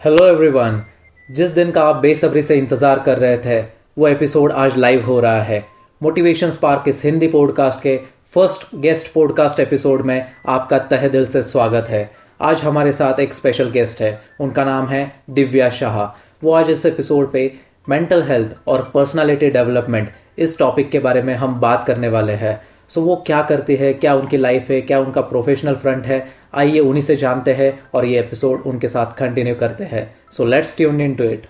[0.00, 0.80] Hello everyone
[1.28, 3.58] जिस दिन का आप बेसब्री से इंतज़ार कर रहे थे,
[3.98, 5.58] वो एपिसोड आज लाइव हो रहा है।
[6.00, 7.96] मोटिवेशन स्पार्क इस हिंदी पॉडकास्ट के
[8.34, 13.34] फ़र्स्ट गेस्ट पॉडकास्ट एपिसोड में आपका तहे दिल से स्वागत है। आज हमारे साथ एक
[13.34, 16.02] स्पेशल गेस्ट है। उनका नाम है दिव्या शाह।
[16.44, 17.50] वो आज इस एपिसोड पे
[17.88, 22.60] मेंटल हेल्थ और पर्सनालिटी डेवलपमेंट इस टॉपिक के बारे में हम बात करने वाले हैं।
[22.90, 23.92] सो वो क्या करती है?
[23.94, 24.80] क्या उनकी लाइफ है?
[24.80, 26.26] क्या उनका प्रोफेशनल फ्रंट है?
[26.54, 30.76] आइए उन्हीं से जानते हैं और ये एपिसोड उनके साथ कंटिन्यू करते हैं। So let's
[30.76, 31.46] tune in to it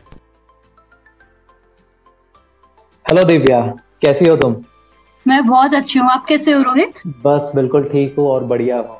[3.07, 3.61] hello Divya.
[4.03, 4.57] कैसी हो तुम?
[5.27, 6.95] मैं बहुत अच्छी हूँ। आप कैसे हो रोहित?
[7.25, 8.97] बस बिल्कुल ठीक हूँ और बढ़िया हूँ।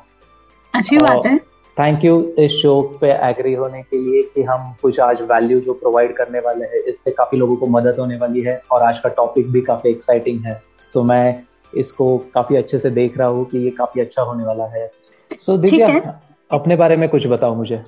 [0.73, 1.37] अच्छी बात है।
[1.77, 5.73] थैंक यू इस शो पे एग्री होने के लिए कि हम कुछ आज वैल्यू जो
[5.73, 9.09] प्रोवाइड करने वाले हैं इससे काफ़ी लोगों को मदद होने वाली है और आज का
[9.09, 10.53] टॉपिक भी काफ़ी एक्साइटिंग है।
[10.93, 11.43] सो so, मैं
[11.77, 14.85] इसको काफ़ी अच्छे से देख रहा हूँ कि ये काफ़ी अच्छा होने वाला है।
[15.31, 16.19] सो so, दिव्या
[16.51, 17.83] अपने बारे में कुछ बताओ मुझे।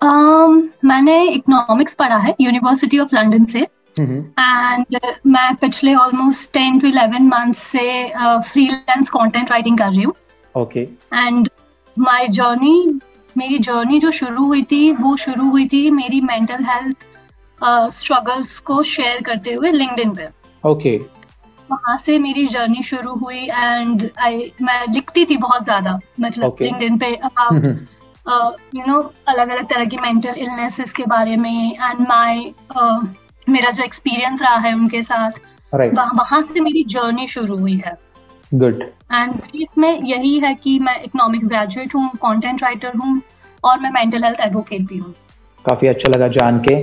[0.00, 3.60] Um, मैंने इकोनॉमिक्स पढ़ा है यूनिवर्सिटी ऑफ़ लंदन से।
[4.00, 10.02] एंड uh, मैं पिछले almost ten to eleven month से फ्रीलांस कंटेंट राइटिंग कर रही
[10.02, 10.14] हूँ।
[10.54, 10.80] ओके
[11.14, 11.48] एंड
[11.96, 13.00] माय जर्नी
[13.36, 17.04] मेरी जर्नी जो शुरू हुई थी वो शुरू हुई थी मेरी मेंटल हेल्थ
[17.92, 20.28] स्ट्रगल्स को शेयर करते हुए लिंक्डइन पे।
[20.64, 20.96] ओके.
[21.70, 26.98] वहाँ से मेरी जर्नी शुरू हुई एंड आई मैं लिखती थी बहुत ज़्यादा मतलब लिंक्डइन
[26.98, 27.64] पे अबाउट
[28.74, 33.06] यू नो अलग अलग तरह की मेंटल इलनेसेस के बारे में एंड माय uh,
[33.48, 35.30] मेरा जो एक्सपीरियंस रहा है उनके साथ
[35.72, 35.94] right.
[36.18, 37.96] वहाँ से मेरी जर्नी शुरू हुई है.
[38.54, 43.20] गुड एंड इसमें यही है कि मैं इकोनॉमिक्स ग्रेजुएट हूँ कंटेंट राइटर हूँ
[43.64, 45.14] और मैं मेंटल हेल्थ एडवोकेट भी हूँ.
[45.64, 46.76] काफ़ी अच्छा लगा जान के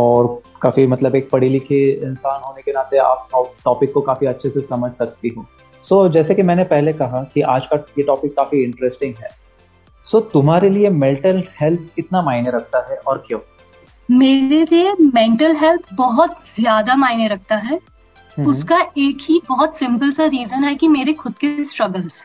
[0.00, 0.26] और
[0.62, 3.28] काफ़ी मतलब एक पढ़ी लिखी इंसान होने के नाते आप
[3.64, 5.46] टॉपिक को काफ़ी अच्छे से समझ सकती हूँ।
[5.88, 9.28] सो so, जैसे कि मैंने पहले कहा कि आज का ये टॉपिक काफ़ी इंटरेस्टिंग है।
[10.06, 13.38] सो so, तुम्हारे लिए मेंटल हेल्थ कितना मायने रखता है और क्यों?
[14.08, 17.78] मेरे लिए मेंटल हेल्थ बहुत ज़्यादा मायने रखता है।
[18.36, 22.24] हम्म। उसका एक ही बहुत सिंपल सा रीजन है कि मेरे खुद के स्ट्रगल्स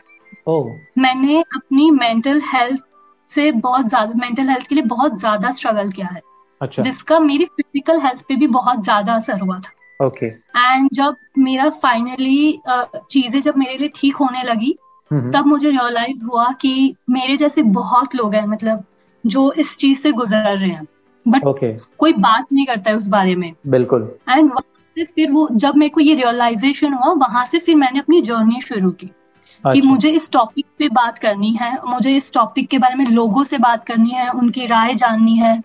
[0.98, 2.82] मैंने अपनी मेंटल हेल्थ
[3.30, 6.20] से बहुत ज़्यादा मेंटल हेल्थ के लिए बहुत ज़्यादा स्ट्रगल किया है।
[6.60, 11.16] अच्छा। जिसका मेरी फ़िज़िकल हेल्थ पे भी बहुत ज़्यादा असर हुआ था। ओके एंड जब
[11.38, 14.76] मेरा फाइनली चीज़ें जब मेरे लिए ठीक होने लगी
[15.10, 18.84] तब मुझे रियलाइज़ हुआ कि मेरे जैसे बहुत लोग हैं मतलब
[19.24, 20.86] जो इस चीज़ से गुजर रहे हैं।
[21.26, 21.70] But okay.
[21.98, 24.52] कोई बात नहीं करता है उस बारे में। बिल्कुल। एंड
[24.96, 28.60] से फिर वो जब मेरे को ये रियलाइजेशन हुआ वहाँ से फिर मैंने अपनी जर्नी
[28.60, 32.78] शुरू की। अच्छा। कि मुझे इस टॉपिक पे बात करनी है मुझे इस टॉपिक के
[32.78, 35.56] बारे में लोगों से बात करनी है उनकी राय जाननी है।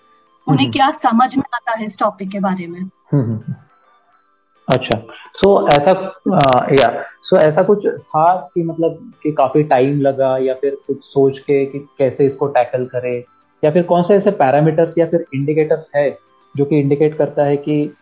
[0.47, 2.89] उन्हें क्या समझ में आता है इस टॉपिक के बारे में?
[4.67, 4.97] अच्छा
[5.35, 5.91] सो so, ऐसा
[6.33, 10.77] आ, या सो so, ऐसा कुछ था कि मतलब कि काफ़ी टाइम लगा या फिर
[10.87, 13.25] कुछ सोच के कि कैसे इसको टैकल करे?
[13.63, 16.17] या फिर कौन से ऐसे पैरामीटर्स या फिर इंडिकेटर्स है
[16.57, 17.93] जो कि इंडिकेट करता है कि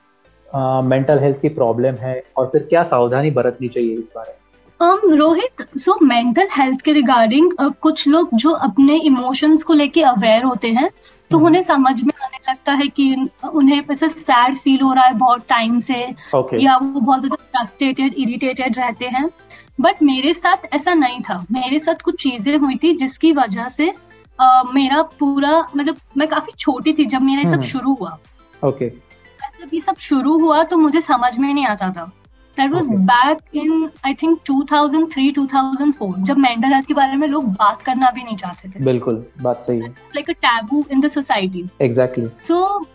[0.56, 4.42] मेंटल हेल्थ की प्रॉब्लम है और फिर क्या सावधानी बरतनी चाहिए इस बारे में?
[4.82, 10.02] Um, Rohit so mental health के रिगार्डिंग uh, कुछ लोग जो अपने इमोशंस को लेके
[10.02, 10.90] अवेयर होते हैं
[11.32, 13.14] तो हम्म। उन्हें समझ में आने लगता है कि
[13.54, 16.06] उन्हें ऐसे सैड फील हो रहा है बहुत टाइम से
[16.36, 16.62] okay.
[16.62, 19.30] या वो बहुत ज़्यादा फ्रस्ट्रेटेड इरिटेटेड रहते हैं
[19.82, 23.88] बट मेरे साथ ऐसा नहीं था मेरे साथ कुछ चीज़ें हुई थी जिसकी वजह से
[23.88, 28.18] uh, मेरा पूरा मतलब मैं काफ़ी छोटी थी जब मेरा ये सब हम्म। शुरू हुआ
[28.64, 29.00] ओके okay.
[29.62, 32.12] जब ये सब शुरू हुआ तो मुझे समझ में नहीं आता था
[32.58, 37.46] that was back in I think 2003 2004 जब मेंटल हेल्थ के बारे में लोग
[37.54, 41.08] बात करना भी नहीं चाहते थे। बिल्कुल बात सही है। Like a taboo in the
[41.08, 42.86] society exactly so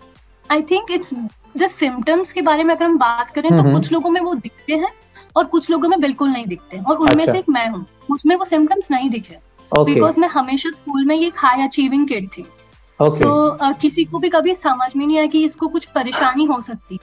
[0.52, 1.14] I think it's
[1.56, 4.74] the symptoms के बारे में अगर हम बात करें तो कुछ लोगों में वो दिखते
[4.74, 4.92] हैं
[5.36, 8.36] और कुछ लोगों में बिल्कुल नहीं दिखते और उनमें अच्छा। से एक मैं हूँ मुझमें
[8.36, 9.38] वो सिम्टम्स नहीं दिखे।
[9.72, 10.18] Because okay.
[10.18, 12.42] मैं हमेशा स्कूल में ये हाई अचीविंग किड थी।
[13.00, 13.22] Okay.
[13.22, 16.60] तो uh, किसी को भी कभी समझ में नहीं आया कि इसको कुछ परेशानी हो
[16.60, 16.98] सकती।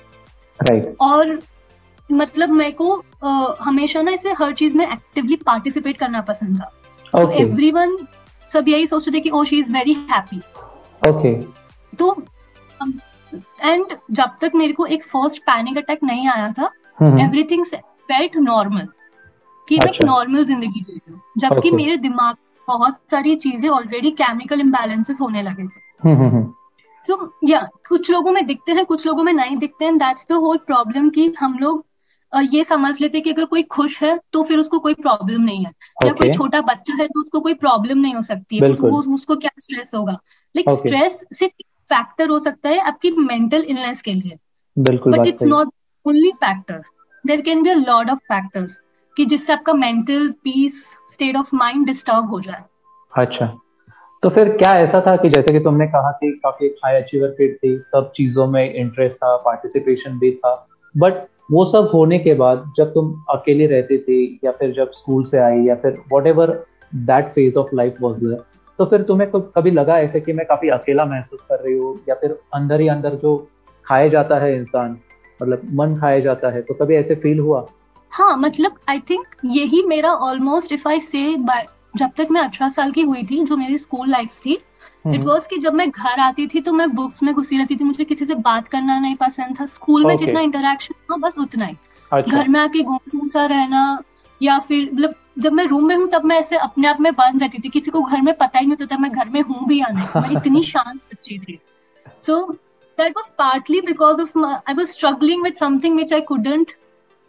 [0.60, 0.88] Right.
[1.02, 1.40] और
[2.10, 7.22] मतलब मेरे को uh, हमेशा ना इसे हर चीज़ में एक्टिवली पार्टिसिपेट करना पसंद था।
[7.42, 7.98] एवरी वन
[8.50, 10.40] सब यही सोचते थे कि ओ she is very happy
[11.10, 11.34] okay
[11.98, 12.16] तो
[13.62, 16.70] एंड जब तक मेरे को एक फ़र्स्ट पैनिक अटैक नहीं आया था
[17.04, 18.88] एवरीथिंग फेल्ट नॉर्मल
[19.70, 21.74] कि मैं नॉर्मल अच्छा। ज़िंदगी जी रही हूँ। जबकि okay.
[21.74, 22.36] मेरे दिमाग
[22.68, 26.44] बहुत सारी चीज़ें ऑलरेडी केमिकल इम्बेलेंसेस होने लगे थे।
[27.06, 27.14] सो
[27.44, 30.26] या so, yeah, कुछ लोगों में दिखते हैं कुछ लोगों में नहीं दिखते हैं दैट्स
[30.30, 31.86] द होल प्रॉब्लम कि हम लोग
[32.42, 35.72] ये समझ लेते कि अगर कोई खुश है तो फिर उसको कोई प्रॉब्लम नहीं है।
[35.72, 36.08] okay.
[36.08, 39.36] या कोई छोटा बच्चा है तो उसको कोई प्रॉब्लम नहीं हो सकती है। उसको, उसको
[39.36, 40.14] क्या स्ट्रेस होगा?
[40.56, 41.54] लाइक like, स्ट्रेस सिर्फ़
[41.90, 44.38] फैक्टर हो सकता है आपकी मेंटल इलनेस के लिए।
[44.80, 45.70] But it's not
[46.06, 46.82] only factor
[47.28, 48.80] there can be a lot of factors
[49.18, 52.64] कि जिससे आपका mental peace state of mind disturb हो जाए।
[53.18, 53.58] अच्छा।
[54.24, 57.56] तो फिर क्या ऐसा था कि जैसे कि तुमने कहा कि काफ़ी हाई अचीवर किड
[57.56, 61.14] थी सब चीज़ों में इंटरेस्ट था पार्टिसिपेशन भी था बट
[61.52, 65.38] वो सब होने के बाद जब तुम अकेली रहती थी या फिर जब स्कूल से
[65.38, 66.52] आई या फिर whatever
[66.96, 68.44] that phase of life was there
[68.80, 72.16] तो फिर तुम्हें कभी लगा ऐसे कि मैं काफ़ी अकेला महसूस कर रही हूँ या
[72.16, 73.36] फिर अंदर ही अंदर जो
[73.86, 74.98] खाया जाता है इंसान
[75.42, 77.66] मतलब मन खाया जाता है तो कभी ऐसे फील हुआ?
[78.12, 81.36] हाँ मतलब आई थिंक यही मेरा ऑलमोस्ट इफ़ आई से
[81.96, 84.54] जब तक मैं अठारह साल की हुई थी जो मेरी स्कूल लाइफ थी
[85.08, 87.84] इट वॉज़ कि जब मैं घर आती थी तो मैं बुक्स में घुसी रहती थी।
[87.84, 90.08] मुझे किसी से बात करना नहीं पसंद था। School okay.
[90.08, 91.76] में जितना इंटरेक्शन था बस उतना ही।
[92.12, 92.38] अच्छा.
[92.38, 94.02] घर में आके गुमसुम सा रहना
[94.42, 97.42] या फिर मतलब जब मैं रूम में हूँ तब मैं ऐसे अपने आप में बंद
[97.42, 99.66] रहती थी। किसी को घर में पता ही नहीं होता था मैं घर में हूँ
[99.68, 101.60] भी या नहीं। मैं इतनी शांत बच्ची थी।
[102.22, 102.52] So
[102.98, 106.72] that was partly because of I was struggling with something which I couldn't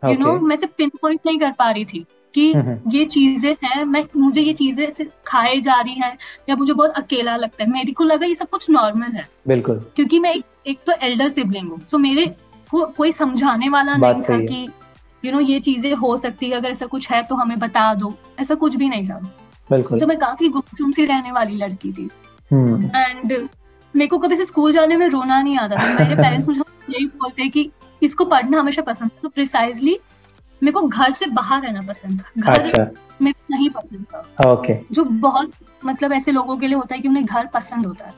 [0.02, 3.04] you know मैं से पिन पॉइंट नहीं कर पा रही थी। कि हम्म, हम्म। ये
[3.06, 6.16] चीज़ें हैं मैं मुझे ये चीज़ें खाए जा रही हैं
[6.48, 9.84] या मुझे बहुत अकेला लगता है। मेरे को लगा ये सब कुछ नॉर्मल है। बिल्कुल।
[9.96, 12.26] क्योंकि मैं एक, एक तो एल्डर सिबलिंग हूँ सो मेरे
[12.70, 14.66] को कोई समझाने वाला नहीं था कि
[15.24, 18.14] यू नो ये चीज़ें हो सकती है अगर ऐसा कुछ है तो हमें बता दो।
[18.40, 19.18] ऐसा कुछ भी नहीं था।
[19.70, 22.04] बिल्कुल। तो मैं काफ़ी गुमसुम सी रहने वाली लड़की थी।
[22.50, 23.48] And hmm.
[23.94, 26.60] मेरे को कभी से स्कूल जाने में रोना नहीं आता था। मेरे पेरेंट्स मुझे
[26.90, 27.70] यही बोलते कि
[28.02, 29.98] इसको पढ़ना हमेशा पसंद है। सो प्रिसाइजली
[30.64, 34.74] मेरे को घर से बाहर रहना पसंद था। घर अच्छा। को नहीं पसंद था। ओके।
[34.92, 35.52] जो बहुत
[35.84, 38.12] मतलब ऐसे लोगों के लिए होता है कि उन्हें घर पसंद होता है।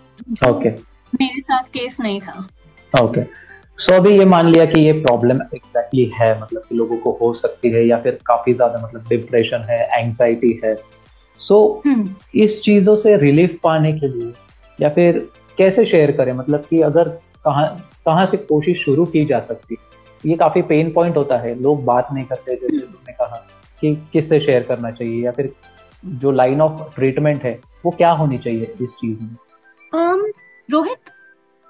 [0.53, 0.69] ओके।
[1.15, 2.49] मेरे साथ केस नहीं था।
[3.03, 3.23] ओके।
[3.79, 6.97] सो so, अभी ये मान लिया कि ये प्रॉब्लम एग्जैक्टली exactly है मतलब कि लोगों
[6.97, 10.77] को हो सकती है या फिर काफ़ी ज़्यादा मतलब डिप्रेशन है एंग्जाइटी है।
[11.39, 14.33] सो so, हम्म। इस चीज़ों से रिलीफ पाने के लिए
[14.81, 15.29] या फिर
[15.59, 16.33] कैसे शेयर करें?
[16.33, 17.09] मतलब कि अगर
[17.45, 19.96] कहाँ कहाँ से कोशिश शुरू की जा सकती है?
[20.27, 23.37] ये काफ़ी पेन पॉइंट होता है। लोग बात नहीं करते जैसे तुमने कहा
[23.81, 25.53] कि किससे शेयर करना चाहिए या फिर
[26.05, 29.37] जो लाइन ऑफ़ ट्रीटमेंट है वो क्या होनी चाहिए इस चीज़ में?
[29.93, 30.25] um,
[30.71, 31.11] रोहित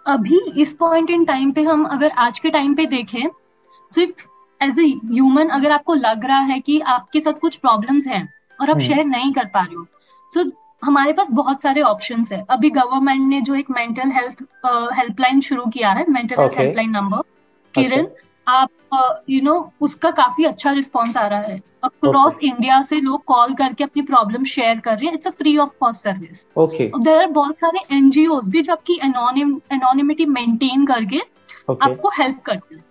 [0.06, 3.28] अभी इस पॉइंट इन टाइम पे हम अगर आज के टाइम पे देखें
[3.92, 4.26] सिर्फ़
[4.60, 8.28] एज ए ह्यूमन अगर आपको लग रहा है कि आपके साथ कुछ प्रॉब्लम्स हैं
[8.60, 9.86] और आप शेयर हम्म। नहीं कर पा रहे हो
[10.30, 10.50] सो so,
[10.84, 14.42] हमारे पास बहुत सारे ऑप्शन है। अभी गवर्नमेंट ने जो एक मेंटल हेल्थ
[14.98, 17.22] हेल्पलाइन शुरू किया है mental health helpline number
[17.74, 18.06] Kiran
[18.46, 18.70] आप
[19.28, 22.38] you uh, know you know, उसका काफ़ी अच्छा रिस्पॉन्स आ रहा है। अक्रॉस.
[22.42, 25.70] इंडिया से लोग कॉल करके अपनी प्रॉब्लम शेयर कर रहे हैं। It's a free of
[25.80, 31.82] cost service there are बहुत सारे एनजीओ भी जो आपकी एनोनिमिटी मेंटेन करके okay.
[31.82, 32.84] आपको हेल्प करते हैं।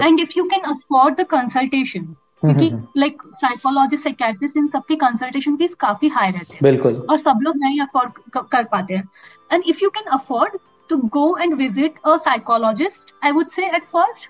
[0.00, 5.74] And if you can afford the consultation क्योंकि लाइक साइकोलॉजिस्ट साइकेट्रिस्ट इन सबकी कंसल्टेशन फ़ीस
[5.80, 9.08] काफ़ी हाई रहते हैं। बिल्कुल। और सब लोग नहीं अफोर्ड कर पाते हैं।
[9.52, 10.58] And if you can afford
[10.90, 14.28] to go and visit a psychologist I would say at first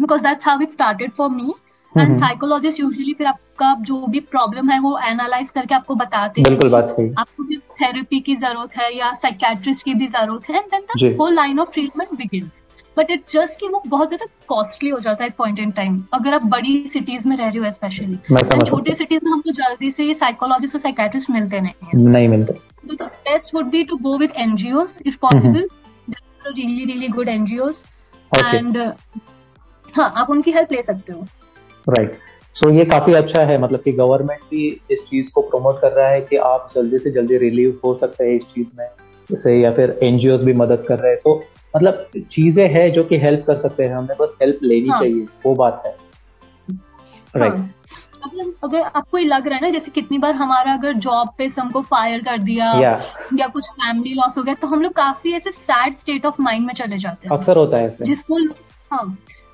[0.00, 1.52] because that's how it started for me
[1.94, 6.70] and psychologist usually फिर आपका जो भी प्रॉब्लम है वो एनालाइज करके आपको बताते हैं
[6.70, 10.70] बात सही। आपको सिर्फ़ थेरेपी की ज़रूरत है या साइकेट्रिस्ट की भी ज़रूरत है and
[10.70, 12.60] then the whole line of treatment begins
[12.96, 16.34] but it's just कि वो बहुत ज़्यादा कॉस्टली हो जाता है पॉइंट इन टाइम अगर
[16.34, 18.16] आप बड़ी सिटीज़ में रह रहे हो स्पेशली
[18.64, 22.54] छोटे सिटीज़ में हमको जल्दी से साइकोलॉजिस्ट और साइकेट्रिस्ट मिलते नहीं है। नहीं मिलते।
[22.86, 25.68] So the best would be to go with NGOs if possible
[26.46, 27.84] really really good NGOs
[28.32, 28.76] and
[29.96, 31.24] हाँ आप उनकी हेल्प ले सकते हो
[31.88, 32.20] राइट right.
[32.56, 35.92] सो so, ये काफ़ी अच्छा है मतलब कि गवर्नमेंट भी इस चीज़ को प्रमोट कर
[35.92, 38.86] रहा है कि आप जल्दी से जल्दी रिलीव हो सकते हैं इस चीज़ में
[39.30, 43.04] जैसे या फिर एनजीओ भी मदद कर रहे हैं सो so, मतलब चीज़ें हैं जो
[43.04, 45.00] कि हेल्प कर सकते हैं हमें बस हेल्प लेनी हाँ.
[45.00, 45.96] चाहिए वो बात है
[47.36, 47.58] राइट right.
[47.58, 47.74] हाँ.
[48.24, 51.46] अगर अगर आपको ये लग रहा है ना जैसे कितनी बार हमारा अगर जॉब पे
[51.60, 52.98] हमको फायर कर दिया या,
[53.38, 56.66] या कुछ फैमिली लॉस हो गया तो हम लोग काफ़ी ऐसे सैड स्टेट ऑफ़ माइंड
[56.66, 58.38] में चले जाते हैं अक्सर होता है ऐसे जिसको
[58.90, 59.04] हाँ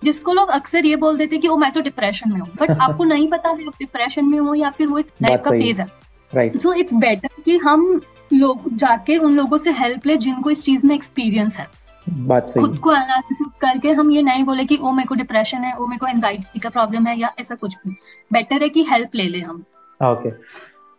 [0.05, 2.49] जिसको लोग अक्सर ये बोल देते कि ओ मैं तो डिप्रेशन में हूँ.
[2.61, 5.81] बट आपको नहीं पता है डिप्रेशन में हो या फिर वो एक लाइफ का फ़ेज़
[5.81, 5.87] है।
[6.35, 8.01] राइट सो इट्स बेटर कि हम
[8.33, 11.67] लोग जाके उन लोगों से हेल्प ले जिनको इस चीज़ में एक्सपीरियंस है।
[12.09, 15.59] बात सही खुद को एनालिसिस करके हम ये नहीं बोले कि ओ मेरे को डिप्रेशन
[15.59, 17.97] है ओ मेरे को एंजाइटी का प्रॉब्लम है या ऐसा कुछ भी।
[18.33, 19.65] बेटर है कि हेल्प ले ले हम।
[20.03, 20.31] ओके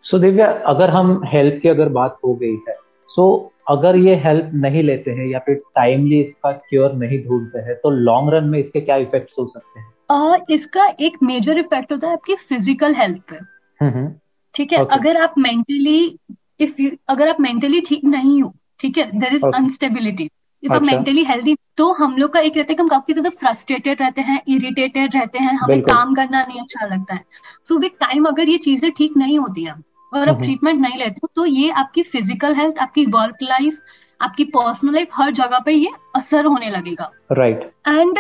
[0.04, 2.76] सो दिव्या अगर हम हेल्प की अगर बात हो गई है
[3.10, 7.60] सो so, अगर ये हेल्प नहीं लेते हैं या फिर टाइमली इसका क्योर नहीं ढूंढते
[7.60, 9.88] हैं तो लॉन्ग रन में इसके क्या इफेक्ट्स हो सकते हैं?
[10.12, 14.14] uh, इसका एक मेजर इफ़ेक्ट होता है आपकी फ़िज़िकल हेल्थ पे। हम्म, हम्म।
[14.56, 14.80] ठीक है?
[14.80, 14.94] Okay.
[14.94, 16.18] अगर आप मेंटली
[16.60, 19.10] इफ़ अगर आप मेंटली ठीक नहीं हो ठीक है?
[19.20, 20.30] देर इज़ अनस्टेबिलिटी
[20.64, 23.30] इफ़ आप मेंटली हेल्दी तो हम लोग का एक रहता है कि हम काफ़ी ज़्यादा
[23.40, 27.24] फ्रस्ट्रेटेड रहते हैं इरिटेटेड रहते हैं हमें काम करना नहीं अच्छा लगता है।
[27.64, 29.76] सो विद टाइम अगर ये चीज़ें ठीक नहीं होती हैं
[30.14, 33.80] और आप ट्रीटमेंट नहीं लेते हो तो ये आपकी फ़िज़िकल हेल्थ आपकी वर्क लाइफ
[34.22, 38.00] आपकी पर्सनल लाइफ हर जगह पे ये असर होने लगेगा। Right right.
[38.00, 38.20] एंड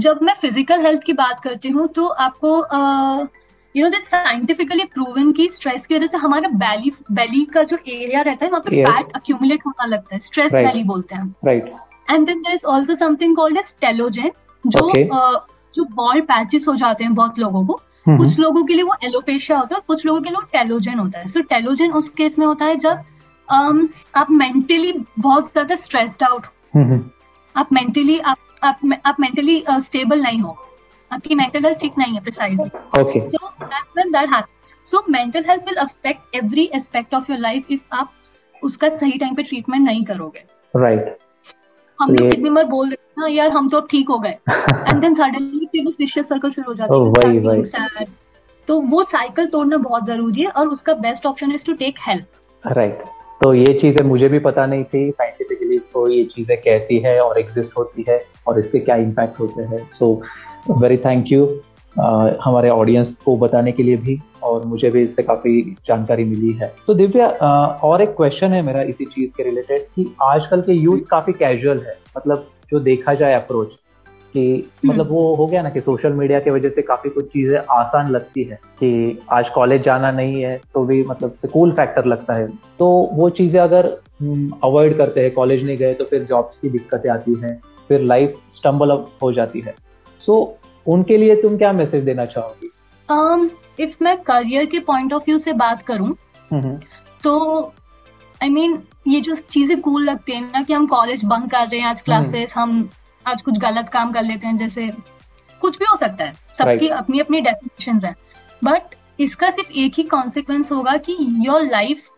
[0.00, 2.56] जब मैं फ़िज़िकल हेल्थ की बात करती हूँ तो आपको
[3.74, 7.76] you know this scientifically proven की स्ट्रेस की वजह से हमारा बेली बेली का जो
[7.88, 11.74] एरिया रहता है वहाँ पे फैट अक्यूमुलेट होना लगता है स्ट्रेस बेली बोलते हैं right
[12.10, 14.30] and then there is also something called as telogen
[14.64, 15.08] जो okay.
[15.10, 15.40] uh,
[15.74, 19.58] जो बॉल पैचेस हो जाते हैं बहुत लोगों को कुछ लोगों के लिए वो एलोपेशिया
[19.58, 22.38] होता है और कुछ लोगों के लिए टेलोजेन होता है। सो so, टेलोजेन उस केस
[22.38, 23.04] में होता है जब
[23.48, 26.46] um, आप मेंटली बहुत ज़्यादा स्ट्रेस्ड आउट
[27.54, 30.56] आप मेंटली आप आप आप मेंटली स्टेबल uh, नहीं हो।
[31.10, 35.64] आपकी मेंटल हेल्थ ठीक नहीं है precisely so that's when that happens so mental health
[35.66, 38.12] will affect every aspect of your life if आप
[38.62, 40.44] उसका सही टाइम पे ट्रीटमेंट नहीं करोगे।
[40.74, 41.23] Right right.
[41.98, 44.36] हम लोग कितनी बार बोल देते हैं यार हम तो अब ठीक हो गए.
[44.90, 48.04] एंड देन सडनली फिर उस विशेष सर्कल शुरू हो जाता है
[48.68, 52.72] तो वो साइकिल तोड़ना बहुत ज़रूरी है और उसका best option is to take help
[52.72, 53.02] right
[53.42, 57.38] तो ये चीज़ें मुझे भी पता नहीं थी साइंटिफिकली इसको ये चीज़ें कहती है और
[57.38, 60.22] एग्जिस्ट होती है और इसके क्या इम्पैक्ट होते हैं। सो
[60.70, 61.46] वेरी थैंक यू
[61.98, 66.72] हमारे ऑडियंस को बताने के लिए भी और मुझे भी इससे काफ़ी जानकारी मिली है।
[66.86, 67.28] तो दिव्या
[67.84, 71.78] और एक क्वेश्चन है मेरा इसी चीज़ के रिलेटेड कि आजकल के यूथ काफ़ी कैजुअल
[71.78, 73.72] है। मतलब जो देखा जाए अप्रोच
[74.34, 77.26] कि हम्म। मतलब वो हो गया ना कि सोशल मीडिया की वजह से काफ़ी कुछ
[77.26, 82.04] चीज़ें आसान लगती है कि आज कॉलेज जाना नहीं है तो भी मतलब कूल फैक्टर
[82.04, 82.46] लगता है।
[82.78, 86.70] तो वो चीज़ें अगर अवॉइड हम्म, करते हैं कॉलेज नहीं गए तो फिर जॉब्स की
[86.70, 87.58] दिक्कतें आती हैं
[87.88, 89.74] फिर लाइफ स्टम्बल अप हो जाती है।
[90.26, 92.70] सो so, उनके लिए तुम क्या मैसेज देना चाहोगी?
[93.08, 93.48] Um,
[93.80, 96.16] इफ़ मैं करियर के पॉइंट ऑफ़ व्यू से बात करूँ
[97.22, 97.72] तो
[98.42, 101.50] आई I मीन mean, ये जो चीज़ें कूल लगती है ना कि हम कॉलेज बंक
[101.50, 102.88] कर रहे हैं आज क्लासेस हम्म। हम
[103.26, 104.90] आज कुछ गलत काम कर लेते हैं जैसे
[105.60, 106.98] कुछ भी हो सकता है सबकी right.
[106.98, 108.14] अपनी अपनी डेफिनेशन है।
[108.64, 112.08] बट इसका सिर्फ़ एक ही कॉन्सिक्वेंस होगा कि your life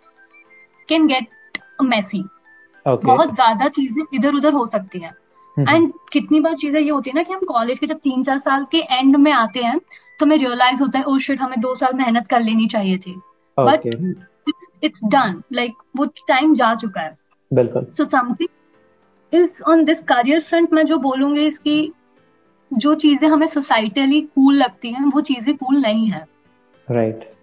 [0.88, 2.24] can get messy
[2.86, 5.10] बहुत ज़्यादा चीज़ें इधर उधर हो सकती है।
[5.58, 8.22] And hmm. कितनी बार चीज़ें ये होती है ना कि हम कॉलेज के जब तीन
[8.22, 11.40] चार साल के एंड में आते हैं तो हमें रियलाइज़ होता है ओ oh शिट
[11.40, 13.14] हमें दो साल मेहनत कर लेनी चाहिए थी।
[13.56, 17.16] But it's it's done like वो टाइम जा चुका है।
[17.50, 21.92] बिल्कुल। So something is on this career front मैं जो बोलूँगी इसकी
[22.70, 26.24] जो चीज़ें हमें सोसाइटली कूल लगती हैं वो चीज़ें कूल नहीं है।
[26.88, 27.34] Right right.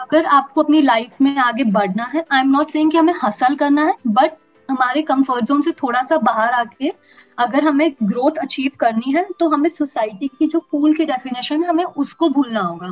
[0.00, 3.54] अगर आपको अपनी लाइफ में आगे बढ़ना है आई एम नॉट सेइंग कि हमें हसल
[3.56, 4.32] करना है बट
[4.76, 6.92] हमारे कंफर्ट जोन से थोड़ा सा बाहर आके
[7.38, 11.68] अगर हमें ग्रोथ अचीव करनी है तो हमें सोसाइटी की जो कूल की डेफिनेशन है
[11.68, 12.86] हमें उसको भूलना होगा।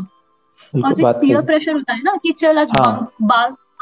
[0.74, 2.92] और जो पीयर प्रेशर होता है ना कि चल आज हाँ,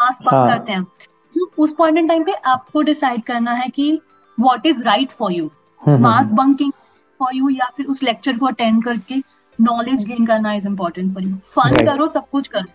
[0.00, 0.84] आस पास हाँ, करते हैं।
[1.30, 3.90] तो उस पॉइंट इन टाइम पे आपको डिसाइड करना है कि
[4.38, 5.50] what is right for you
[5.98, 6.72] mass bunking
[7.20, 9.16] for you या फिर उस लेक्चर को अटेंड करके
[9.58, 12.66] नॉलेज गेन करना is important for you fun करो सब कुछ करो।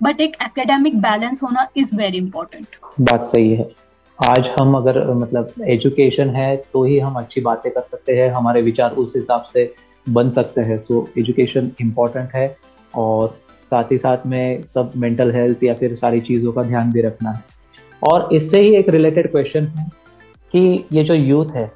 [0.00, 3.68] बट एक एकेडमिक बैलेंस होना इज़ वेरी इंपॉर्टेंट बात सही है।
[4.18, 8.60] आज हम अगर मतलब एजुकेशन है तो ही हम अच्छी बातें कर सकते हैं हमारे
[8.62, 9.72] विचार उस हिसाब से
[10.06, 12.56] बन सकते हैं। सो एजुकेशन इंपॉर्टेंट है
[12.94, 13.34] और
[13.70, 17.30] साथ ही साथ में सब मेंटल हेल्थ या फिर सारी चीज़ों का ध्यान भी रखना
[17.30, 17.42] है।
[18.02, 19.88] और इससे ही एक रिलेटेड क्वेश्चन है
[20.54, 21.70] कि ये जो यूथ है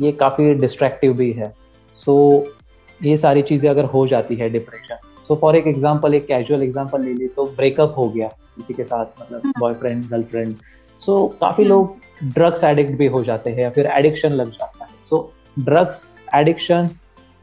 [0.00, 1.52] ये काफ़ी डिस्ट्रैक्टिव भी है।
[1.96, 6.26] सो so, ये सारी चीज़ें अगर हो जाती है डिप्रेशन सो फॉर एक एग्ज़ाम्पल एक
[6.26, 10.54] कैजुअल एग्ज़ाम्पल ले ली तो ब्रेकअप हो गया किसी के साथ मतलब बॉयफ्रेंड गर्लफ्रेंड
[11.02, 14.50] सो so, काफ़ी हम्म। लोग ड्रग्स एडिक्ट भी हो जाते हैं या फिर एडिक्शन लग
[14.50, 15.30] जाता है सो
[15.60, 16.04] ड्रग्स
[16.34, 16.88] एडिक्शन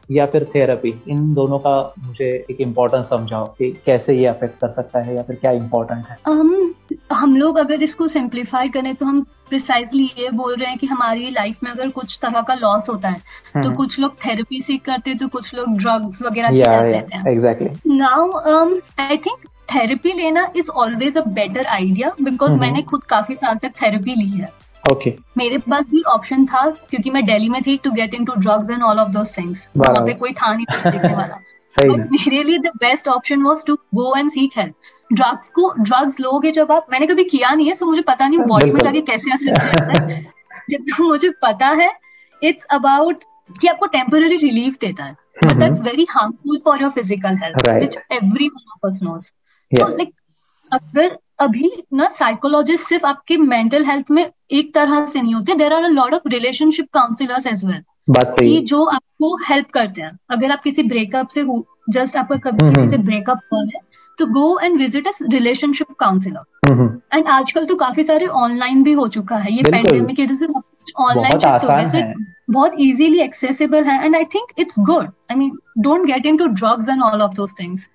[0.08, 4.70] या फिर थेरेपी इन दोनों का मुझे एक इम्पोर्टेंस समझाओ कि कैसे ये अफेक्ट कर
[4.70, 9.06] सकता है या फिर क्या इम्पोर्टेंट है um, हम लोग अगर इसको सिंप्लीफाई करें तो
[9.06, 12.88] हम प्रिसाइजली ये बोल रहे हैं कि हमारी लाइफ में अगर कुछ तरह का लॉस
[12.88, 16.50] होता है तो हम्म। कुछ लोग थेरेपी सीख करते हैं तो कुछ लोग ड्रग्स वगैरह
[16.50, 18.30] लेते हैं exactly now
[19.00, 23.72] I think therapy लेना is always a better idea because मैंने खुद काफ़ी साल तक
[23.82, 24.48] थेरेपी ली है।
[24.84, 25.22] Okay okay.
[25.38, 28.82] मेरे पास भी ऑप्शन था क्योंकि मैं दिल्ली में थी to get into drugs and
[28.82, 31.40] all of those things वहाँ पे कोई था नहीं देखने वाला।
[31.74, 34.74] बट मेरे लिए the best option was to go and seek help
[35.12, 38.38] drugs को ड्रग्स लोगे जब आप मैंने कभी किया नहीं है सो मुझे पता नहीं
[38.48, 40.22] बॉडी में जाके कैसे असर करता है।
[40.70, 41.90] जितना मुझे पता है
[42.42, 43.24] इट्स अबाउट
[43.60, 45.12] कि आपको टेम्पररी रिलीफ देता है।
[45.44, 49.30] But that's very harmful for your physical health which every one of us knows
[49.72, 50.12] तो लाइक
[50.72, 55.72] अगर अभी ना साइकोलॉजिस्ट सिर्फ़ आपके मेंटल हेल्थ में एक तरह से नहीं होते there
[55.72, 57.82] are a lot of relationship counsellors as well
[58.16, 61.44] कि जो आपको हेल्प करते हैं। अगर आप किसी ब्रेकअप से
[61.90, 63.80] जस्ट आपका कभी किसी से ब्रेकअप हुआ है
[64.18, 69.06] तो go and visit a relationship counsellor and आजकल तो काफ़ी सारे ऑनलाइन भी हो
[69.08, 70.62] चुका है। ये पेंडेमिक की वजह से सब
[70.98, 71.38] ऑनलाइन
[71.86, 76.26] शिफ्ट हो बहुत इजीली एक्सेसिबल है and I think it's good I mean don't get
[76.36, 77.86] into drugs and all of those things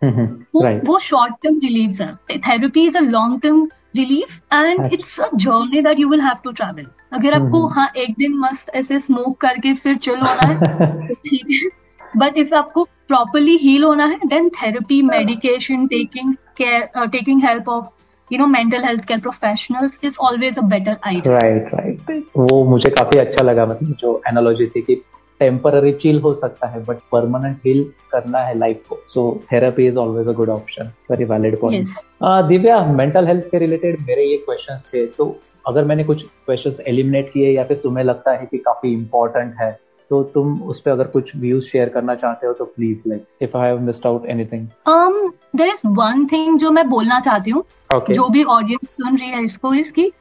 [0.86, 2.38] वो शॉर्ट टर्म रिलीव है.
[2.38, 6.52] Therapy is a long term relief and it's a journey that you will have to
[6.52, 11.14] travel अगर आपको हाँ एक दिन मस्त ऐसे smoke करके फिर चिल होना है तो
[11.14, 11.70] ठीक है।
[12.18, 17.86] बट इफ़ आपको प्रॉपरली हील होना है then therapy medication taking care taking help of
[18.32, 22.90] you know mental health care professionals is always a better idea right right वो मुझे
[22.90, 24.96] काफ़ी अच्छा लगा मतलब जो एनालॉजी थी कि
[25.40, 28.98] टेम्पररी चिल हो सकता है बट परमानेंट हील करना है लाइफ को.
[29.10, 31.90] So therapy is always a good option very valid point
[32.50, 35.06] Divya mental health के रिलेटेड मेरे ये क्वेश्चंस थे.
[35.08, 35.36] तो
[35.68, 39.72] अगर मैंने कुछ क्वेश्चंस एलिमिनेट किए या फिर तुम्हें लगता है कि काफ़ी इंपॉर्टेंट है
[40.12, 43.58] तो तुम उस पर अगर कुछ व्यूज़ शेयर करना चाहते हो तो please like if
[43.58, 47.64] I have missed out anything um there is one thing जो मैं बोलना चाहती हूँ
[47.90, 48.14] okay.
[48.14, 50.12] जो भी ऑडियंस सुन रही है इसको इसकी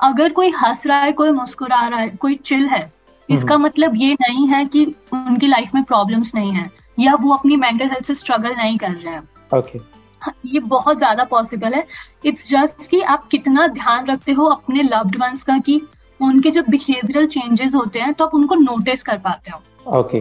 [0.00, 2.90] अगर कोई हंस रहा है कोई मुस्कुरा रहा है कोई चिल है
[3.28, 4.84] इसका हम्म। मतलब ये नहीं है कि
[5.14, 8.90] उनकी लाइफ में प्रॉब्लम्स नहीं है या वो अपनी मेंटल हेल्थ से स्ट्रगल नहीं कर
[8.90, 9.22] रहे हैं
[9.54, 9.80] ओके okay.
[10.22, 11.86] हाँ, ये बहुत ज़्यादा पॉसिबल है
[12.24, 15.80] इट्स जस्ट कि आप कितना ध्यान रखते हो अपने लव्ड वंस का कि
[16.22, 20.18] उनके जब बिहेवियरल चेंजेस होते हैं तो आप उनको नोटिस कर पाते हो। ओके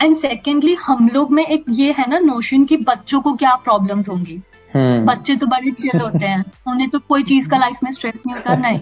[0.00, 4.08] एंड सेकेंडली हम लोग में एक ये है ना नोशन कि बच्चों को क्या प्रॉब्लम्स
[4.08, 4.40] होंगी।
[4.76, 5.06] Hmm.
[5.06, 8.36] बच्चे तो बड़े चिल होते हैं उन्हें तो कोई चीज़ का लाइफ में स्ट्रेस नहीं
[8.36, 8.78] होता नहीं।